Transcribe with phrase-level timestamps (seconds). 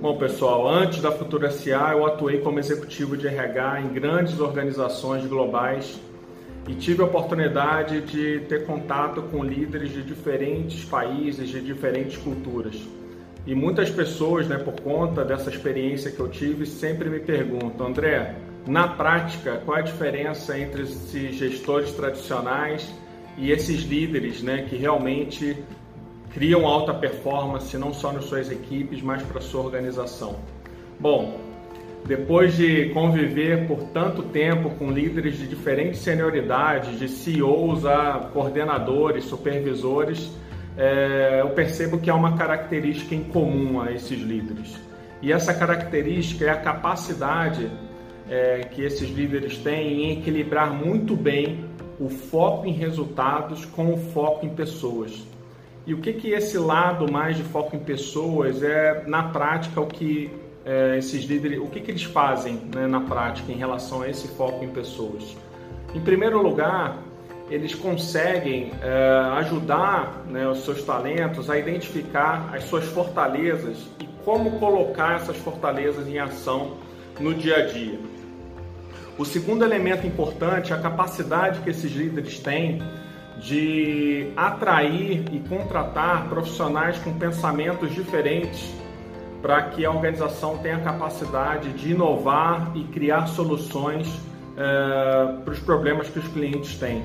[0.00, 5.26] Bom, pessoal, antes da Futura SA, eu atuei como executivo de RH em grandes organizações
[5.26, 5.98] globais
[6.68, 12.80] e tive a oportunidade de ter contato com líderes de diferentes países, de diferentes culturas.
[13.44, 18.36] E muitas pessoas, né, por conta dessa experiência que eu tive, sempre me perguntam, André,
[18.68, 22.88] na prática, qual é a diferença entre esses gestores tradicionais
[23.36, 25.56] e esses líderes, né, que realmente
[26.32, 30.36] criam alta performance não só nas suas equipes, mas para a sua organização.
[31.00, 31.38] Bom,
[32.06, 39.24] depois de conviver por tanto tempo com líderes de diferentes senioridades, de CEOs a coordenadores,
[39.24, 40.30] supervisores,
[40.76, 44.78] é, eu percebo que há uma característica em comum a esses líderes.
[45.20, 47.68] E essa característica é a capacidade
[48.30, 51.64] é, que esses líderes têm em equilibrar muito bem
[51.98, 55.26] o foco em resultados com o foco em pessoas.
[55.88, 59.86] E o que que esse lado mais de foco em pessoas é na prática o
[59.86, 60.30] que
[60.62, 64.28] é, esses líderes, o que que eles fazem né, na prática em relação a esse
[64.28, 65.34] foco em pessoas?
[65.94, 66.98] Em primeiro lugar,
[67.48, 74.58] eles conseguem é, ajudar né, os seus talentos a identificar as suas fortalezas e como
[74.58, 76.76] colocar essas fortalezas em ação
[77.18, 77.98] no dia a dia.
[79.16, 82.82] O segundo elemento importante é a capacidade que esses líderes têm
[83.40, 88.74] de atrair e contratar profissionais com pensamentos diferentes
[89.40, 94.08] para que a organização tenha capacidade de inovar e criar soluções
[94.56, 97.02] é, para os problemas que os clientes têm.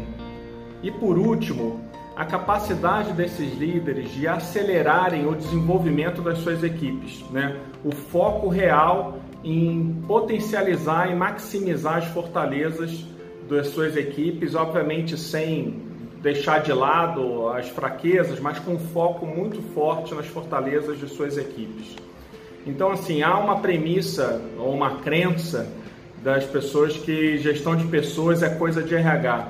[0.82, 1.82] E por último,
[2.16, 7.60] a capacidade desses líderes de acelerarem o desenvolvimento das suas equipes, né?
[7.84, 13.06] o foco real em potencializar e maximizar as fortalezas
[13.50, 15.93] das suas equipes, obviamente sem
[16.24, 21.98] deixar de lado as fraquezas, mas com foco muito forte nas fortalezas de suas equipes.
[22.66, 25.68] Então, assim, há uma premissa ou uma crença
[26.24, 29.50] das pessoas que gestão de pessoas é coisa de RH.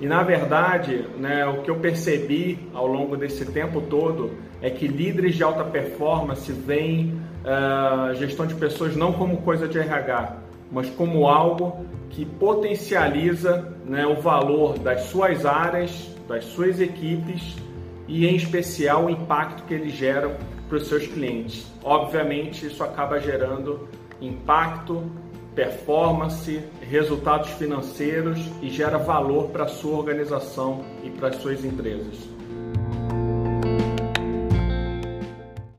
[0.00, 4.30] E na verdade, né, o que eu percebi ao longo desse tempo todo
[4.62, 9.78] é que líderes de alta performance veem uh, gestão de pessoas não como coisa de
[9.78, 10.36] RH,
[10.70, 17.56] mas como algo que potencializa né, o valor das suas áreas, das suas equipes
[18.06, 20.32] e, em especial, o impacto que eles geram
[20.68, 21.66] para os seus clientes.
[21.82, 23.88] Obviamente, isso acaba gerando
[24.20, 25.04] impacto,
[25.54, 32.16] performance, resultados financeiros e gera valor para a sua organização e para as suas empresas.